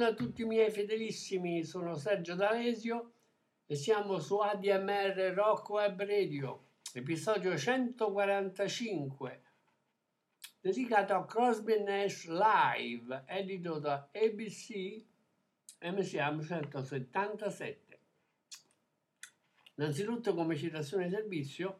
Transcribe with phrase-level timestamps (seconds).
[0.00, 3.12] Buongiorno a tutti i miei fedelissimi, sono Sergio D'Alesio
[3.66, 9.42] e siamo su ADMR Rock Web Radio, episodio 145,
[10.58, 15.04] dedicato a Crosby Nash Live, edito da ABC
[15.82, 18.00] MCM 177.
[19.74, 21.78] Innanzitutto come citazione di servizio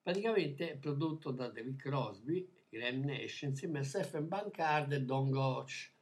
[0.00, 5.92] Praticamente prodotto da David Crosby, Graham Nash insieme a Stephen Bancard e Don Gotch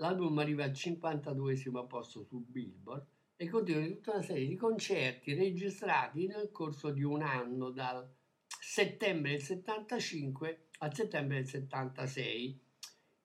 [0.00, 1.56] L'album arriva al 52
[1.88, 3.04] posto su Billboard
[3.34, 8.08] e contiene tutta una serie di concerti registrati nel corso di un anno, dal
[8.46, 12.60] settembre del 75 al settembre del 76,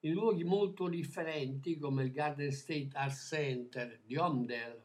[0.00, 4.84] in luoghi molto differenti come il Garden State Art Center di Homdale,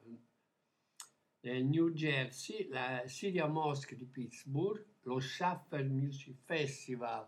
[1.42, 7.28] nel New Jersey, la Syria Mosque di Pittsburgh, lo Shuffle Music Festival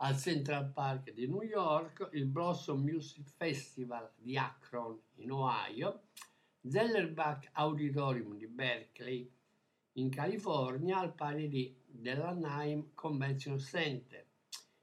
[0.00, 6.02] al Central Park di New York, il Blossom Music Festival di Akron in Ohio,
[6.60, 9.30] Zellerbach Auditorium di Berkeley
[9.94, 14.24] in California al pari di dell'Anaheim Convention Center.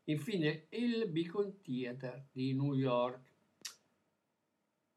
[0.05, 3.33] Infine il Beacon Theater di New York.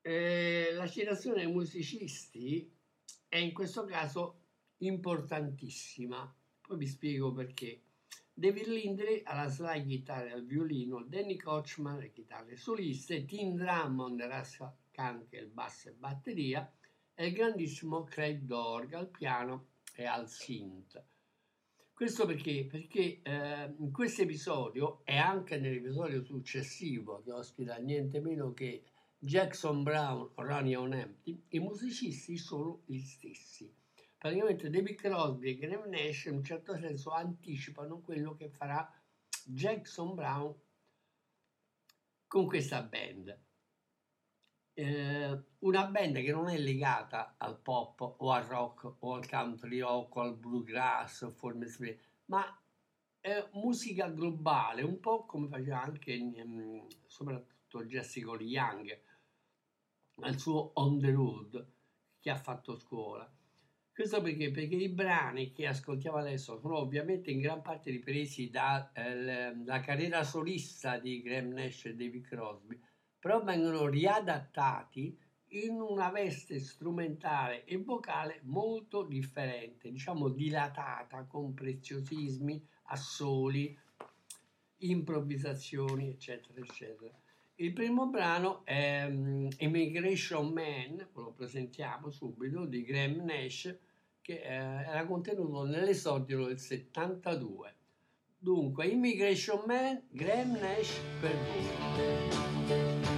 [0.01, 2.71] Eh, la citazione dei musicisti
[3.29, 4.41] è in questo caso
[4.79, 7.83] importantissima, poi vi spiego perché.
[8.39, 14.21] David Lindley alla slide chitarra e al violino, Danny Kochman alle chitarre soliste, Tim Drummond
[14.21, 14.47] alla
[14.93, 16.73] canche, il basso e batteria
[17.15, 21.05] e il grandissimo Craig Dorg al piano e al synth.
[21.93, 22.65] Questo perché?
[22.71, 28.85] Perché eh, in questo episodio e anche nell'episodio successivo che ospita niente meno che
[29.19, 33.69] Jackson Brown o Ronnie on Empty, i musicisti sono gli stessi
[34.19, 38.93] praticamente David Crosby e Graham Nash in un certo senso anticipano quello che farà
[39.45, 40.55] Jackson Brown
[42.27, 43.39] con questa band.
[44.75, 49.81] Eh, una band che non è legata al pop o al rock o al country
[49.81, 52.45] rock o al bluegrass o forme sveglie, ma
[53.21, 59.01] è musica globale, un po' come faceva anche um, soprattutto Jessica Young
[60.21, 61.73] al suo On the Road
[62.21, 63.38] che ha fatto scuola.
[63.99, 64.53] Questo perché?
[64.53, 70.23] Perché i brani che ascoltiamo adesso sono ovviamente in gran parte ripresi dalla eh, carriera
[70.23, 72.81] solista di Graham Nash e David Crosby,
[73.19, 75.19] però vengono riadattati
[75.49, 83.77] in una veste strumentale e vocale molto differente, diciamo dilatata con preziosismi, assoli,
[84.77, 87.13] improvvisazioni, eccetera, eccetera.
[87.57, 93.77] Il primo brano è um, Immigration Man, lo presentiamo subito, di Graham Nash,
[94.29, 97.75] che eh, era contenuto nell'esordio del 72.
[98.37, 103.18] Dunque, Immigration Man, Graham Nash per voi.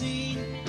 [0.00, 0.59] seen.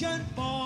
[0.00, 0.57] Russian ball.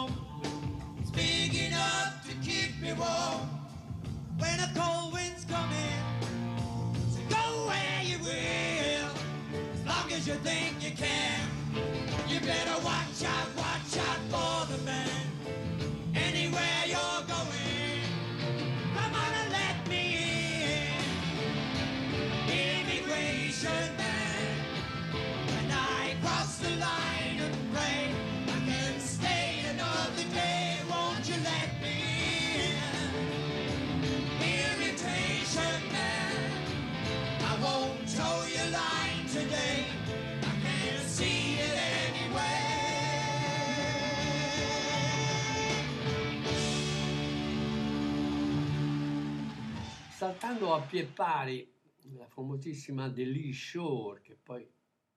[50.63, 51.75] Saltando a pie pari
[52.15, 54.65] la famosissima The Lee Shore, che poi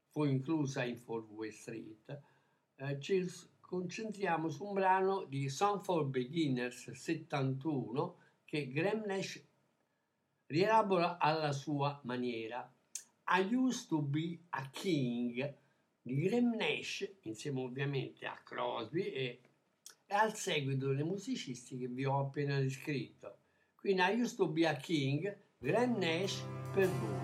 [0.08, 2.22] fu inclusa in Four Way Street,
[2.76, 3.24] eh, ci
[3.60, 9.44] concentriamo su un brano di Song for Beginners 71 che Graham Nash
[10.48, 12.72] rielabora alla sua maniera.
[13.28, 15.58] I Used to Be a King
[16.02, 19.42] di Graham Nash, insieme ovviamente a Crosby e,
[20.06, 23.40] e al seguito dei musicisti che vi ho appena descritto.
[23.86, 26.42] Quindi I used to be a king, Graham Nash
[26.74, 27.24] per voi.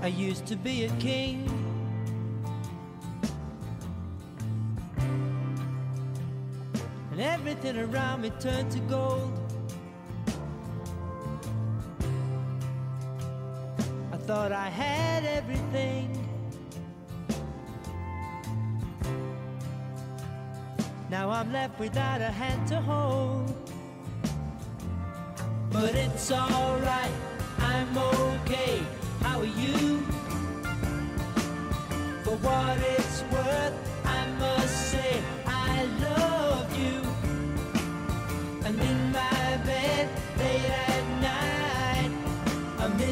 [0.00, 1.45] I used to be a king
[7.78, 9.32] around me turned to gold.
[14.12, 16.26] I thought I had everything.
[21.10, 23.54] Now I'm left without a hand to hold.
[25.70, 27.12] But it's alright,
[27.58, 28.82] I'm okay.
[29.20, 29.98] How are you?
[32.24, 33.95] For what it's worth,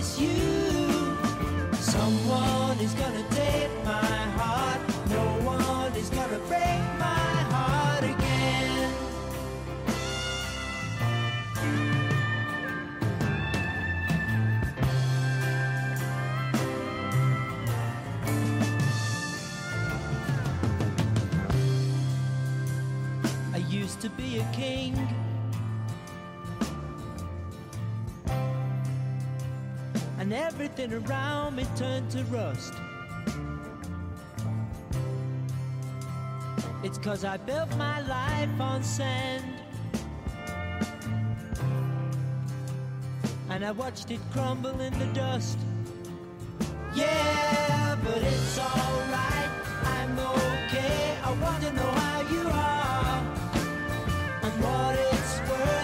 [0.04, 1.16] I miss you.
[1.80, 4.80] Someone is gonna take my heart.
[5.08, 8.92] No one is gonna break my heart again.
[23.54, 25.03] I used to be a king.
[30.24, 32.72] And everything around me turned to rust.
[36.82, 39.44] It's cause I built my life on sand.
[43.50, 45.58] And I watched it crumble in the dust.
[46.94, 49.50] Yeah, but it's alright,
[49.82, 51.18] I'm okay.
[51.22, 53.20] I want to know how you are.
[54.42, 55.83] And what it's worth,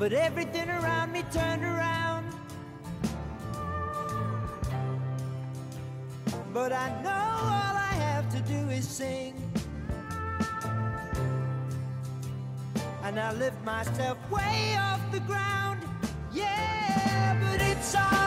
[0.00, 2.24] But everything around me turned around.
[6.54, 9.34] But I know all I have to do is sing.
[13.04, 15.82] And I lift myself way off the ground.
[16.32, 18.19] Yeah, but it's alright.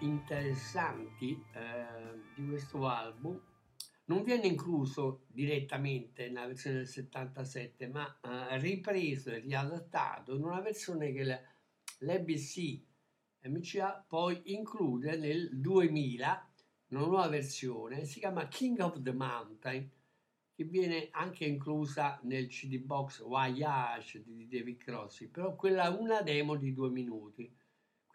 [0.00, 3.40] Interessanti eh, di questo album
[4.06, 10.60] non viene incluso direttamente nella versione del 77, ma eh, ripreso e riadattato in una
[10.60, 11.40] versione che la-
[12.00, 12.80] l'ABC
[13.42, 16.50] MCA poi include nel 2000,
[16.88, 19.90] una nuova versione, si chiama King of the Mountain,
[20.54, 26.22] che viene anche inclusa nel CD box Voyage di David Crosby, però quella è una
[26.22, 27.54] demo di due minuti.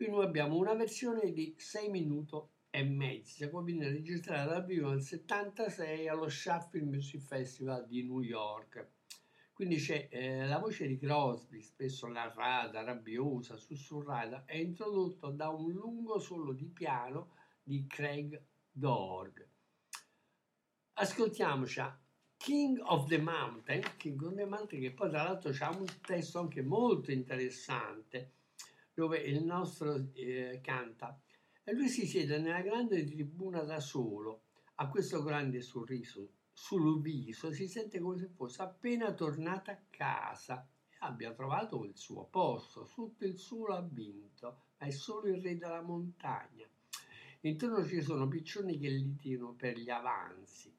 [0.03, 2.35] Qui noi abbiamo una versione di 6 minuti
[2.69, 8.19] e mezzo, che viene registrata dal vivo nel 76 allo Sheffield Music Festival di New
[8.19, 8.85] York.
[9.53, 15.71] Quindi c'è eh, la voce di Crosby, spesso narrata, rabbiosa, sussurrata, è introdotto da un
[15.71, 19.47] lungo solo di piano di Craig Dorg.
[20.95, 21.97] Ascoltiamoci a
[22.35, 26.39] King of the Mountain, King of the Mountain che poi tra l'altro c'ha un testo
[26.39, 28.41] anche molto interessante
[28.93, 31.19] dove il nostro eh, canta
[31.63, 34.43] e lui si siede nella grande tribuna da solo,
[34.75, 40.67] ha questo grande sorriso sul viso si sente come se fosse appena tornata a casa
[40.87, 42.89] e abbia trovato il suo posto.
[42.93, 46.67] Tutto il suo ha vinto, ma è solo il re della montagna.
[47.41, 50.73] Intorno ci sono piccioni che litigano per gli avanzi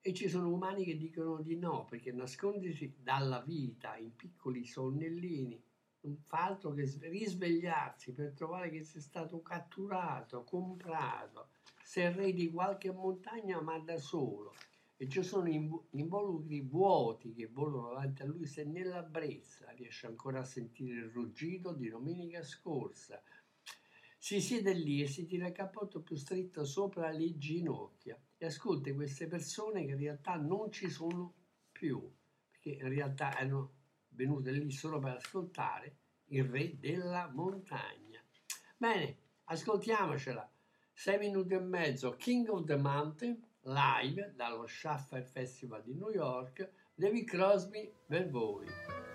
[0.00, 5.62] e ci sono umani che dicono di no perché nascondersi dalla vita in piccoli sonnellini
[6.04, 11.48] non fa altro che risvegliarsi per trovare che sei stato catturato, comprato,
[11.82, 14.54] sei re di qualche montagna ma da solo.
[14.96, 20.40] E ci sono involucri vuoti che volano davanti a lui se nella brezza riesce ancora
[20.40, 23.20] a sentire il ruggito di domenica scorsa.
[24.16, 28.18] Si siede lì e si tira il cappotto più stretto sopra le ginocchia.
[28.38, 31.34] E ascolta queste persone che in realtà non ci sono
[31.72, 32.10] più,
[32.48, 33.83] perché in realtà erano
[34.14, 38.22] venute lì solo per ascoltare il re della montagna.
[38.76, 40.48] Bene, ascoltiamocela.
[40.92, 46.70] Sei minuti e mezzo, King of the Mountain, live dallo Schaffer Festival di New York,
[46.94, 49.13] David Crosby per voi.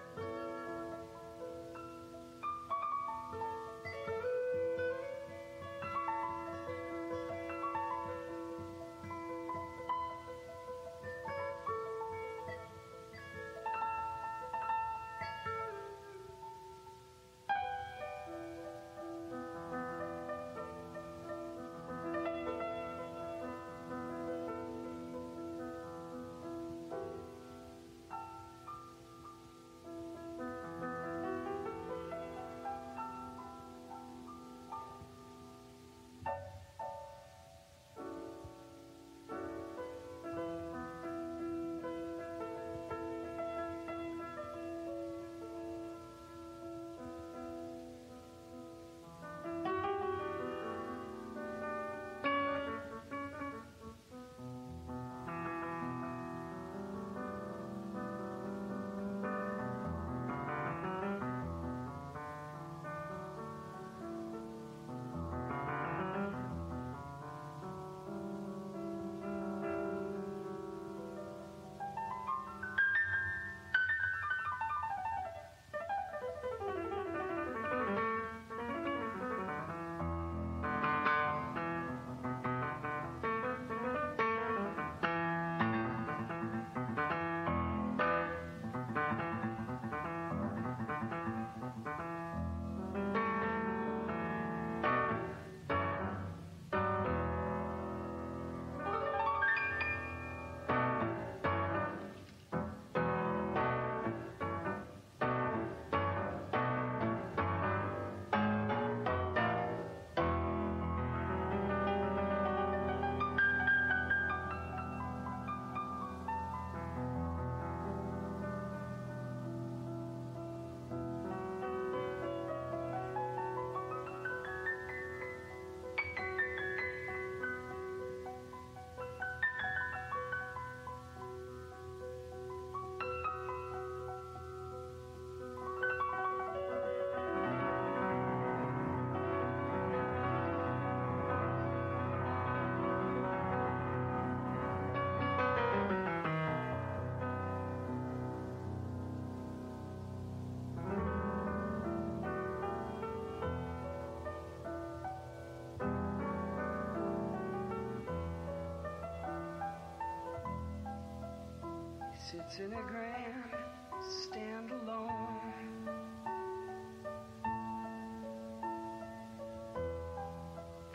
[162.40, 163.54] Sits in a grand
[164.00, 165.90] stand alone.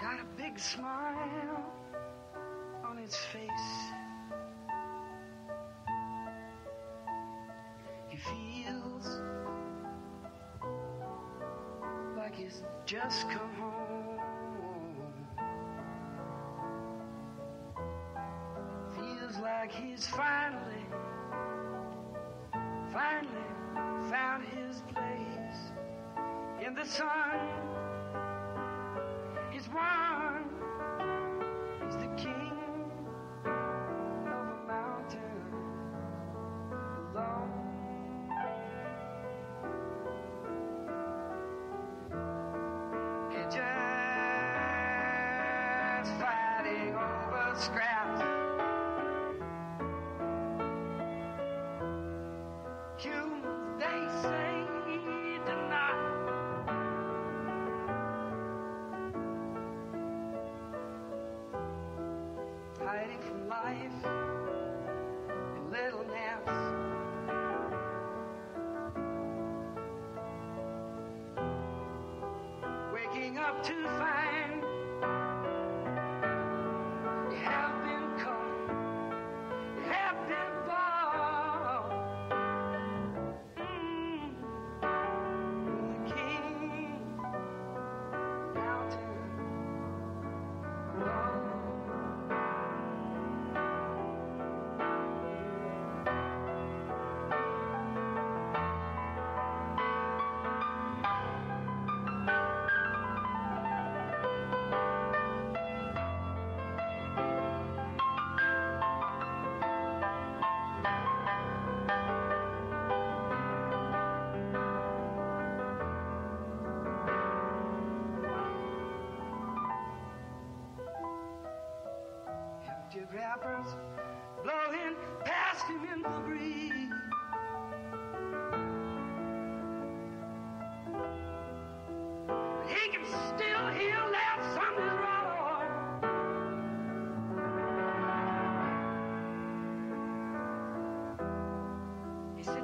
[0.00, 1.72] Got a big smile
[2.84, 3.50] on his face.
[8.08, 9.20] He feels
[12.16, 14.20] like he's just come home.
[18.94, 20.33] Feels like he's finally
[26.74, 27.73] the sun.
[63.04, 64.04] Hiding from life
[65.56, 66.52] in little naps.
[72.94, 74.43] Waking up to find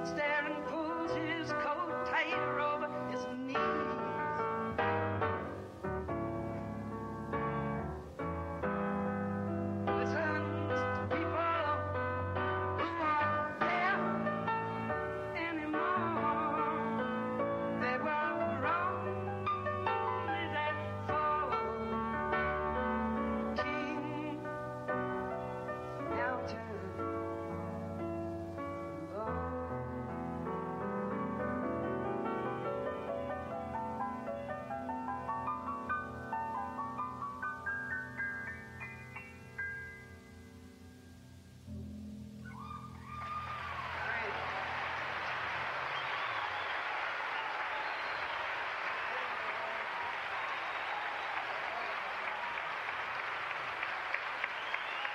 [0.00, 0.39] footsteps.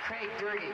[0.06, 0.70] Craig Durgy.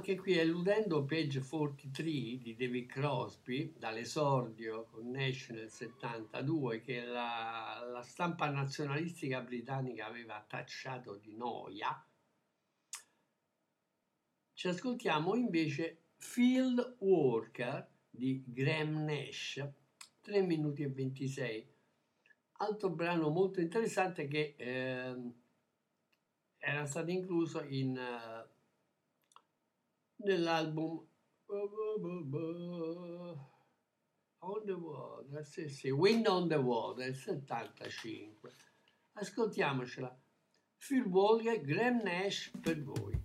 [0.00, 7.86] Anche qui eludendo page 43 di David Crosby dall'esordio con Nash nel 72 che la,
[7.92, 12.02] la stampa nazionalistica britannica aveva tacciato di noia,
[14.54, 19.62] ci ascoltiamo invece Field Worker di Graham Nash,
[20.22, 21.74] 3 minuti e 26.
[22.52, 25.34] Altro brano molto interessante che ehm,
[26.56, 28.49] era stato incluso in, eh,
[30.24, 31.06] nell'album
[34.42, 38.54] On the Water, sì, sì, Wind on the Water, del 75.
[39.14, 40.18] Ascoltiamocela.
[40.78, 43.19] Phil Walker, Graham Nash per voi.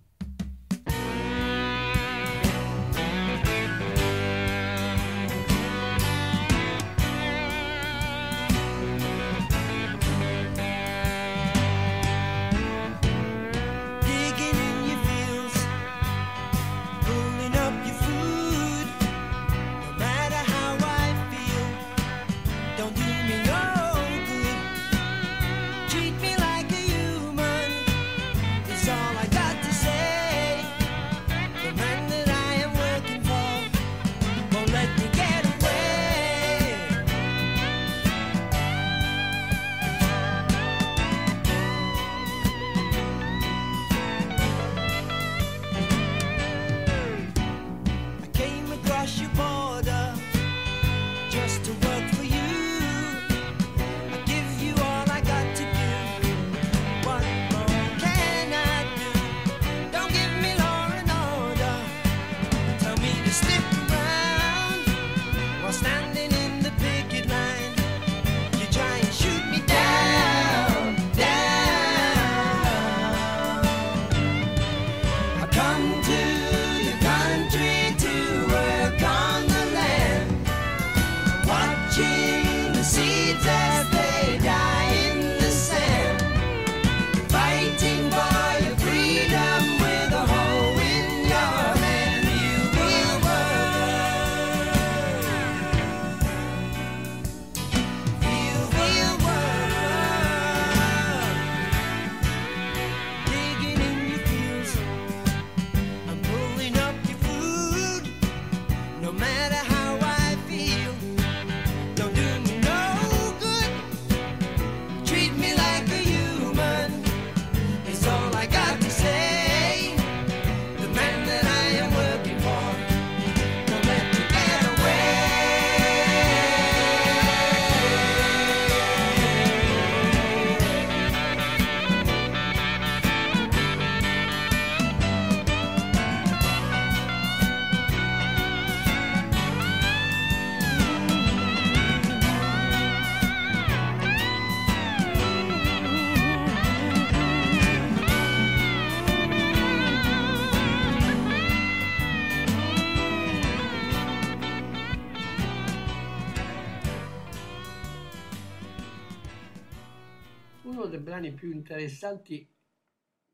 [161.46, 162.48] Più interessanti,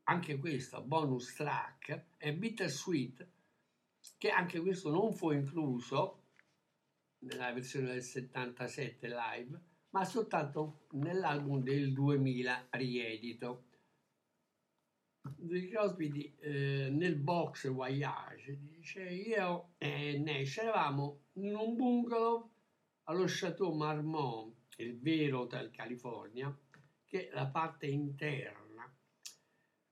[0.04, 3.26] anche questo, bonus track, è Bittersweet,
[4.18, 6.24] che anche questo non fu incluso
[7.20, 13.68] nella versione del 77 live, ma soltanto nell'album del 2000 riedito.
[15.34, 22.50] Di Crosby di, eh, nel box Voyage dice io e Nash eravamo in un bungalow
[23.04, 26.54] allo Chateau Marmont, il vero Hotel California,
[27.12, 28.90] che la parte interna.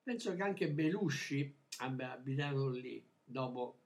[0.03, 3.83] Penso che anche Belushi abbia abitato lì dopo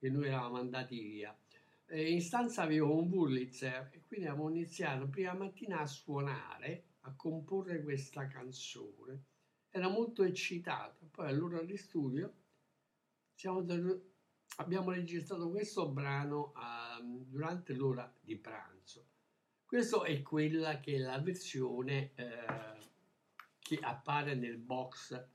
[0.00, 1.38] che noi eravamo andati via.
[1.90, 7.84] In stanza avevo un Wurlitzer e quindi abbiamo iniziato prima mattina a suonare, a comporre
[7.84, 9.26] questa canzone.
[9.70, 11.06] Era molto eccitato.
[11.08, 12.34] Poi all'ora di studio
[13.32, 13.64] siamo,
[14.56, 19.11] abbiamo registrato questo brano uh, durante l'ora di pranzo.
[19.72, 22.26] Questa è quella che è la versione eh,
[23.58, 25.28] che appare nel box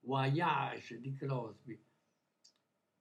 [0.00, 1.82] Voyage di Crosby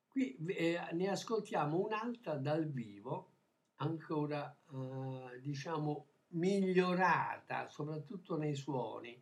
[0.07, 3.33] Qui eh, ne ascoltiamo un'altra dal vivo,
[3.81, 9.21] ancora eh, diciamo migliorata, soprattutto nei suoni,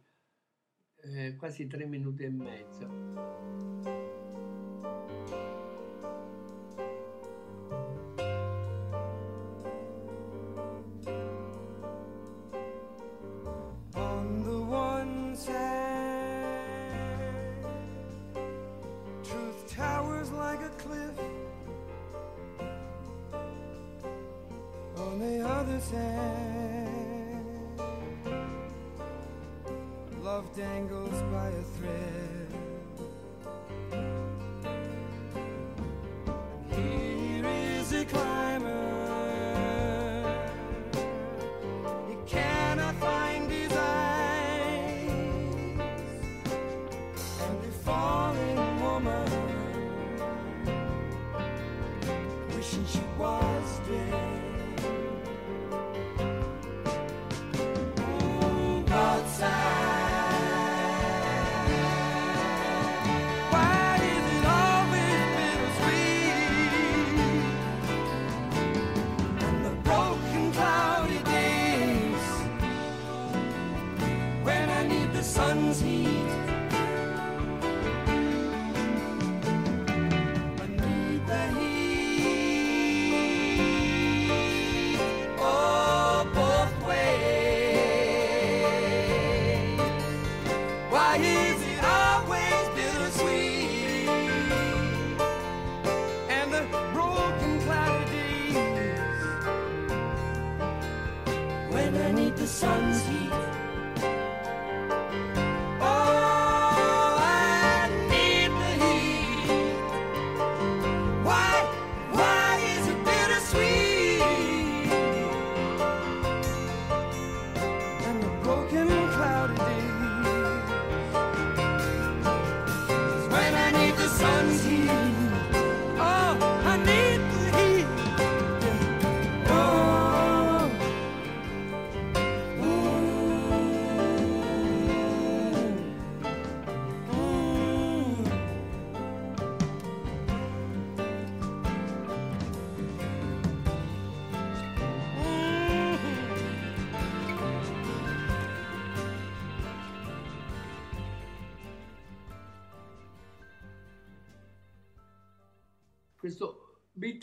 [0.97, 3.97] eh, quasi tre minuti e mezzo.
[30.57, 32.16] dangles by a thread.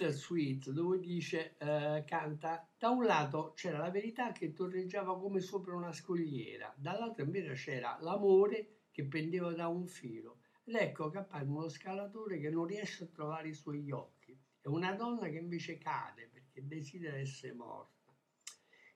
[0.05, 5.75] Bittersweet dove dice, eh, canta, da un lato c'era la verità che torreggiava come sopra
[5.75, 10.41] una scogliera, dall'altro invece c'era l'amore che pendeva da un filo.
[10.65, 14.69] Ed ecco che appare uno scalatore che non riesce a trovare i suoi occhi e
[14.69, 18.15] una donna che invece cade perché desidera essere morta.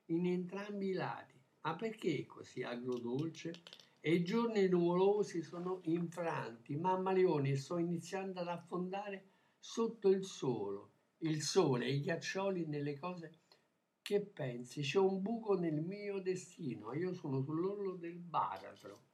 [0.05, 1.37] In entrambi i lati.
[1.61, 3.53] Ma perché così agrodolce?
[3.99, 10.87] E i giorni nuvolosi sono infranti, mamma Leone, sto iniziando ad affondare sotto il sole,
[11.23, 13.39] il sole i ghiaccioli nelle cose
[14.01, 14.81] che pensi.
[14.81, 19.07] C'è un buco nel mio destino, io sono sull'orlo del baratro.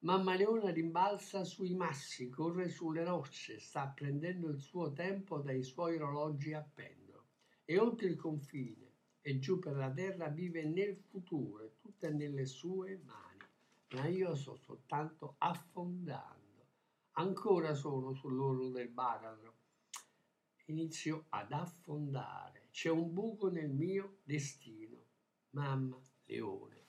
[0.00, 5.96] Mamma Leona rimbalza sui massi, corre sulle rocce, sta prendendo il suo tempo dai suoi
[5.96, 7.26] orologi a pendolo.
[7.64, 13.00] E oltre il confine e giù per la terra vive nel futuro, tutte nelle sue
[13.04, 13.38] mani.
[13.90, 16.40] Ma io sto soltanto affondando
[17.12, 19.61] ancora sono sull'orlo del baratro.
[20.72, 22.68] Inizio ad affondare.
[22.70, 24.96] C'è un buco nel mio destino.
[25.50, 26.86] Mamma leone.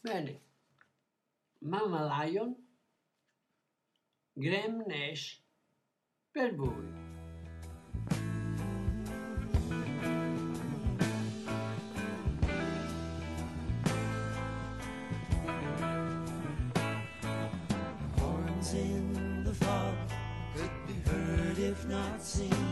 [0.00, 0.42] Bene,
[1.58, 2.56] Mama Lion,
[4.32, 5.40] Graham Nash,
[6.32, 7.06] per voi.
[21.60, 22.67] If not seen,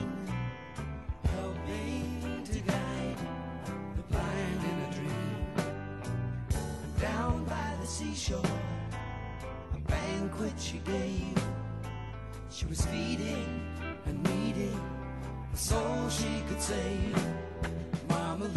[8.42, 8.58] seashore,
[9.74, 11.38] a banquet she gave.
[12.50, 13.60] She was feeding
[14.06, 14.80] and needing
[15.52, 17.16] the soul she could save.
[18.08, 18.48] Mama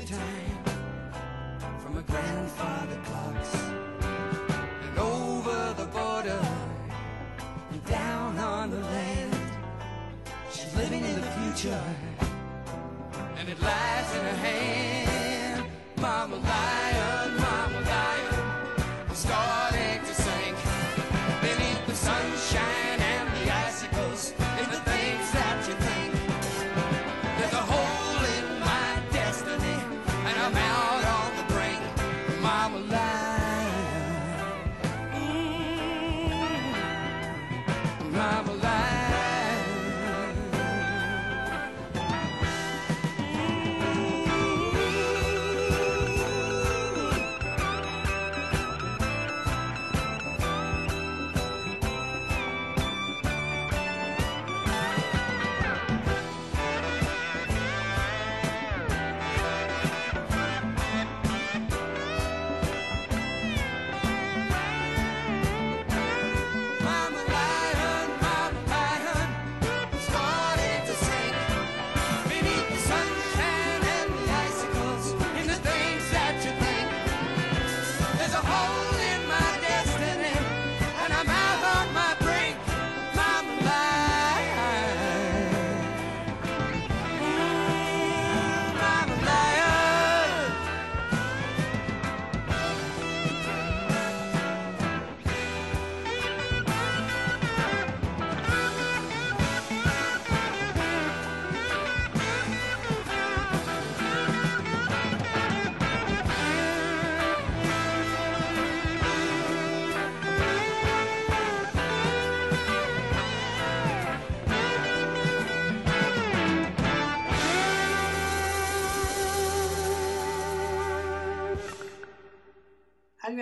[0.00, 0.64] time
[1.80, 3.54] from her grandfather clocks
[4.84, 6.40] and over the border
[7.70, 9.36] and down on the land.
[10.50, 11.84] She's living in the future
[13.36, 15.66] and it lies in her hand.
[16.00, 16.81] Mama lion,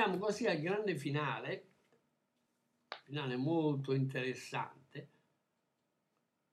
[0.00, 1.66] Arriviamo così al grande finale,
[3.04, 5.10] finale molto interessante,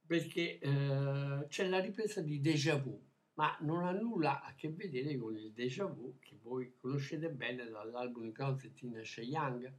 [0.05, 3.01] perché eh, c'è la ripresa di Déjà Vu,
[3.35, 7.69] ma non ha nulla a che vedere con il Déjà Vu che voi conoscete bene
[7.69, 9.73] dall'album di Closet in Young,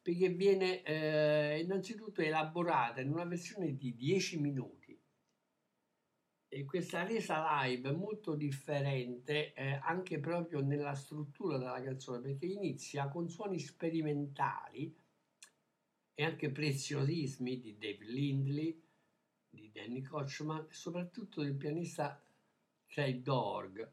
[0.00, 4.83] perché viene eh, innanzitutto elaborata in una versione di 10 minuti
[6.62, 13.08] questa resa live è molto differente eh, anche proprio nella struttura della canzone perché inizia
[13.08, 14.96] con suoni sperimentali
[16.14, 18.80] e anche preziosismi di Dave Lindley,
[19.50, 22.24] di Danny Kochman e soprattutto del pianista
[22.86, 23.90] Craig Dorg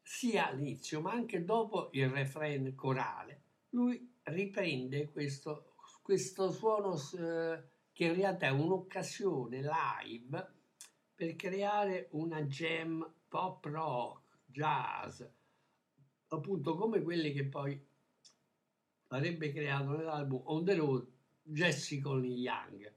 [0.00, 3.42] sia all'inizio ma anche dopo il refrain corale.
[3.70, 7.62] Lui riprende questo, questo suono eh,
[7.92, 10.59] che in realtà è un'occasione live
[11.20, 15.22] per creare una jam pop rock, jazz,
[16.28, 17.78] appunto come quelli che poi
[19.08, 21.06] avrebbe creato nell'album On the Road
[21.42, 22.94] Jesse Coney Young.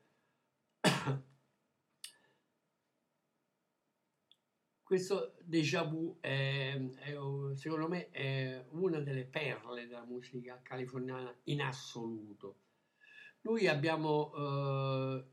[4.83, 7.17] Questo déjà vu è, è,
[7.55, 12.61] secondo me è una delle perle della musica californiana in assoluto.
[13.41, 15.25] Noi abbiamo eh,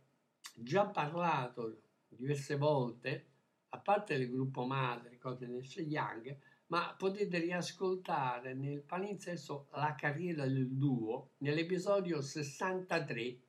[0.56, 1.82] già parlato
[2.16, 3.26] diverse volte,
[3.70, 6.36] a parte del gruppo madre Cottoness Young,
[6.66, 13.40] ma potete riascoltare nel palinsesto la carriera del duo nell'episodio 63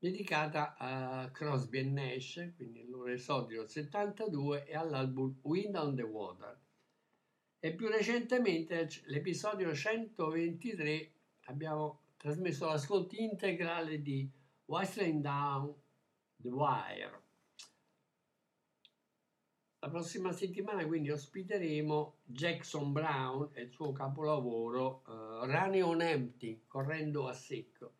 [0.00, 6.02] dedicata a Crosby e Nash, quindi il loro esordio 72 e all'album Wind on the
[6.02, 6.58] Water.
[7.58, 11.12] E più recentemente, l'episodio 123,
[11.46, 14.30] abbiamo trasmesso l'ascolto integrale di
[14.64, 15.74] Whistling Down
[16.36, 17.19] the Wire.
[19.80, 26.64] La prossima settimana quindi ospiteremo Jackson Brown e il suo capolavoro uh, Running on Empty,
[26.66, 27.94] correndo a secco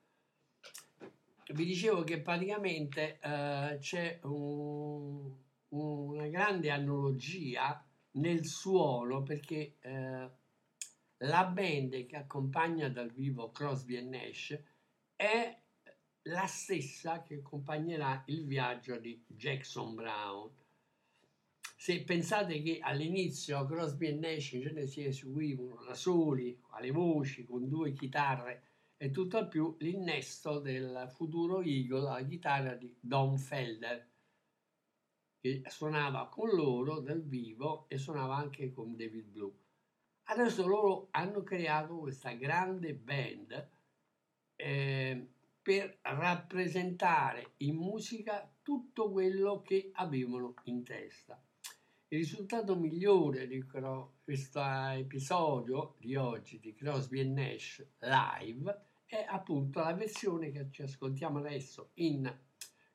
[1.52, 5.32] vi dicevo che praticamente eh, c'è un,
[5.68, 10.30] una grande analogia nel suono perché eh,
[11.18, 14.62] la band che accompagna dal vivo Crosby e Nash
[15.16, 15.58] è
[16.24, 20.50] la stessa che accompagnerà il viaggio di Jackson Brown.
[21.82, 27.46] Se pensate che all'inizio Crosby e Nash in genere si eseguivano da soli, alle voci,
[27.46, 28.64] con due chitarre
[28.98, 34.06] e tutt'al più l'innesto del futuro Eagle alla chitarra di Don Felder,
[35.40, 39.52] che suonava con loro dal vivo e suonava anche con David Blue.
[40.24, 43.70] Adesso loro hanno creato questa grande band
[44.54, 45.28] eh,
[45.62, 51.42] per rappresentare in musica tutto quello che avevano in testa.
[52.12, 59.94] Il risultato migliore di questo episodio di oggi di Crosby Nash live è appunto la
[59.94, 62.28] versione che ci ascoltiamo adesso in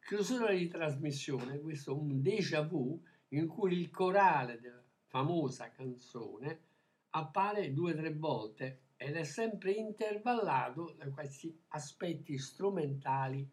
[0.01, 6.59] chiusura di trasmissione, questo è un déjà vu in cui il corale della famosa canzone
[7.11, 13.49] appare due o tre volte ed è sempre intervallato da questi aspetti strumentali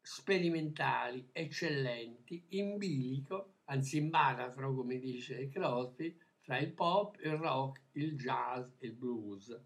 [0.00, 8.16] sperimentali, eccellenti, in bilico, anzi baratro, come dice Crosby, fra il pop, il rock, il
[8.16, 9.58] jazz e il blues.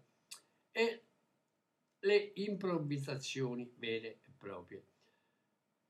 [0.71, 1.05] E
[1.99, 4.85] le improvvisazioni vere e proprie.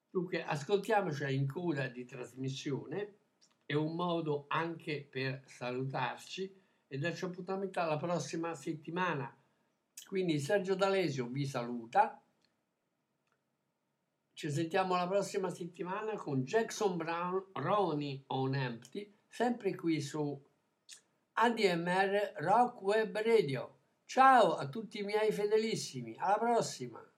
[0.10, 3.18] Dunque, ascoltiamoci in cura di trasmissione,
[3.66, 9.36] è un modo anche per salutarci e darci appuntamento alla prossima settimana.
[10.06, 12.23] Quindi Sergio D'Alesio vi saluta.
[14.36, 20.44] Ci sentiamo la prossima settimana con Jackson Brown, Ronnie on Empty, sempre qui su
[21.34, 23.82] ADMR Rock Web Radio.
[24.06, 27.13] Ciao a tutti i miei fedelissimi, alla prossima!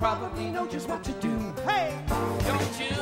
[0.00, 1.36] Probably know just what to do.
[1.68, 2.96] Hey, don't you?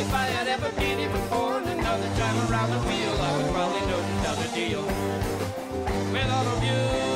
[0.00, 3.52] If I had ever been here before and another time around the wheel, I would
[3.52, 4.00] probably know
[4.42, 4.82] to deal
[6.12, 7.09] with all of you.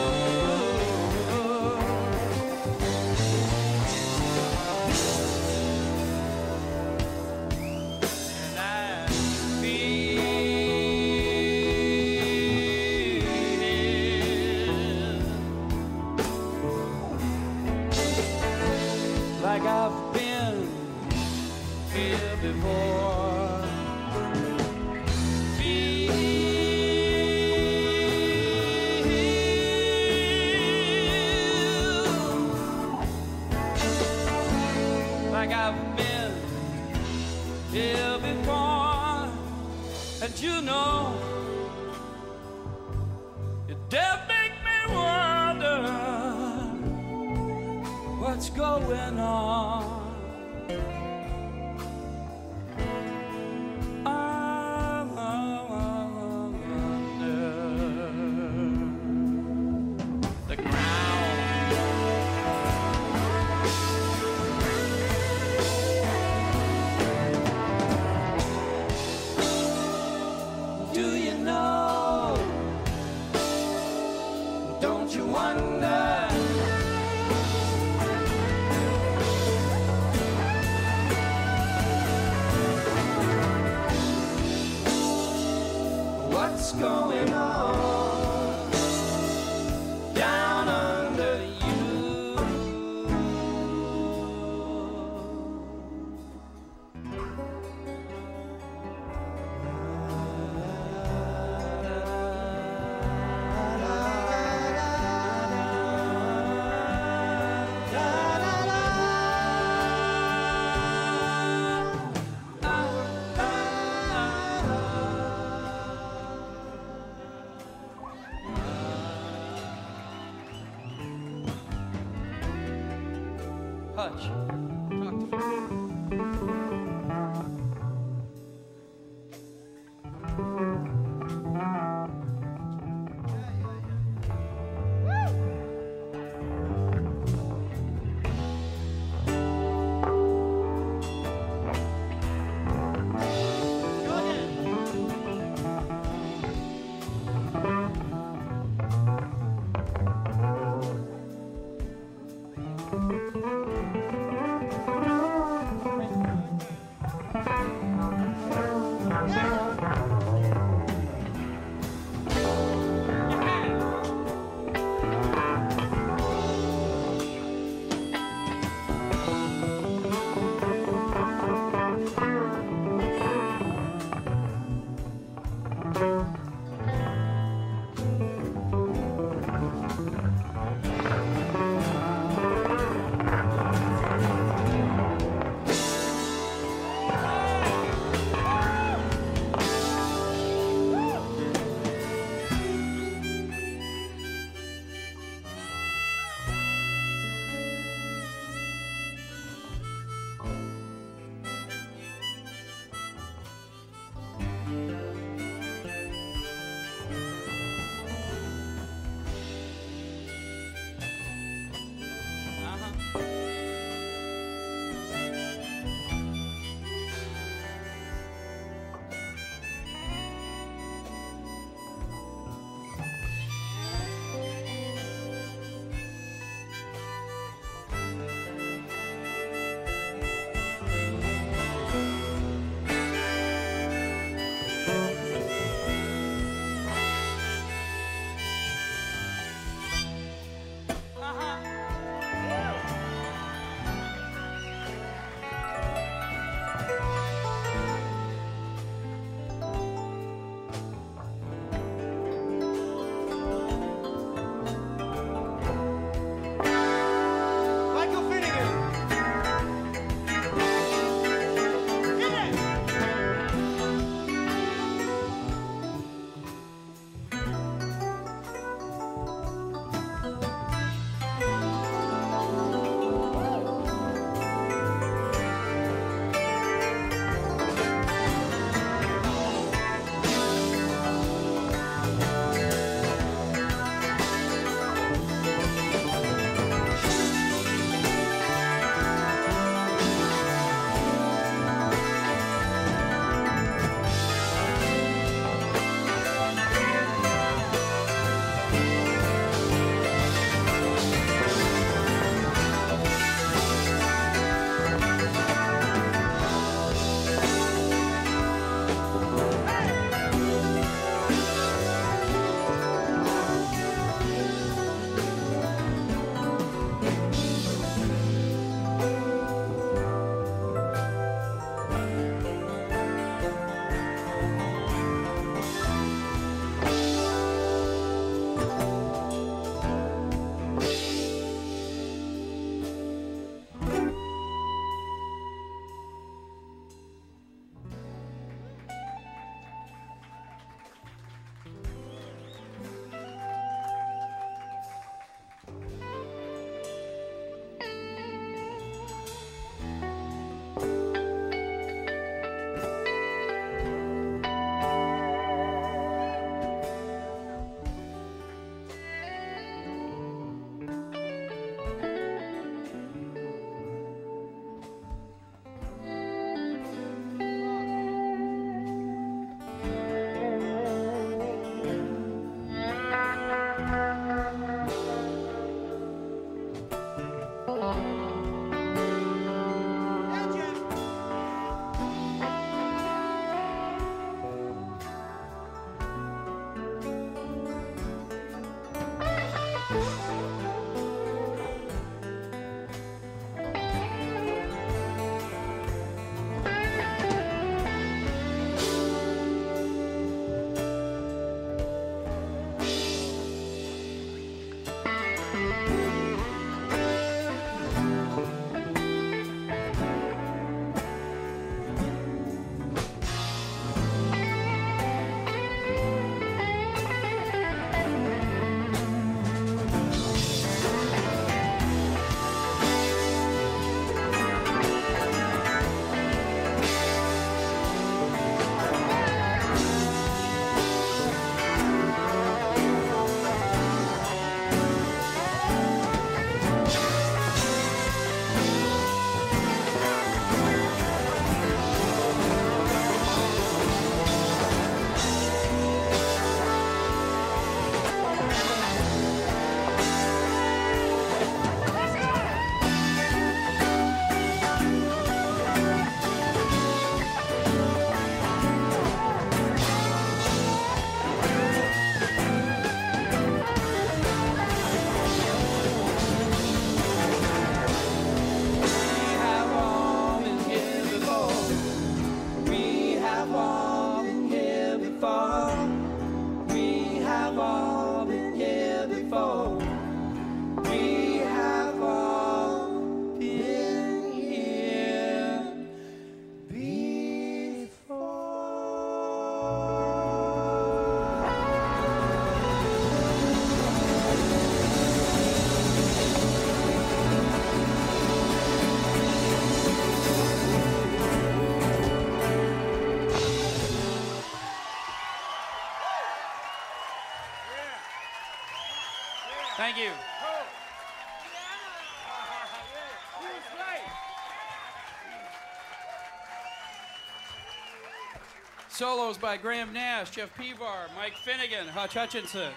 [518.94, 522.72] Solos by Graham Nash, Jeff Pevar, Mike Finnegan, Hutch Hutchinson.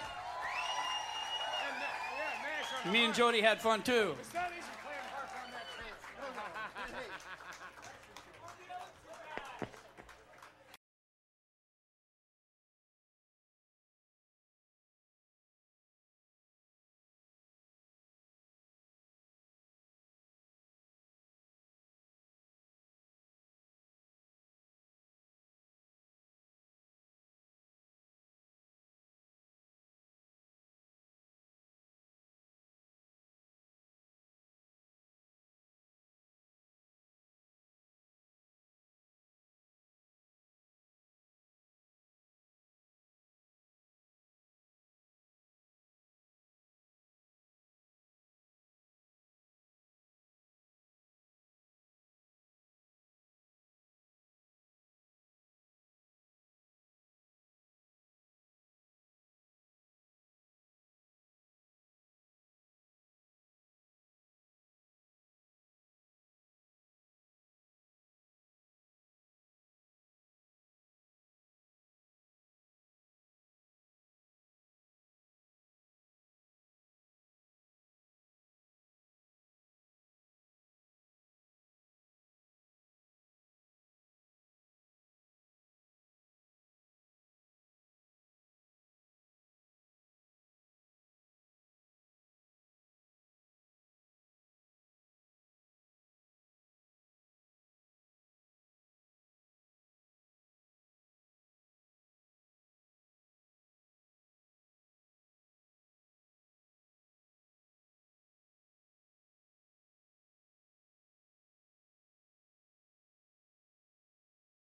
[2.92, 4.16] Me and Jody had fun too.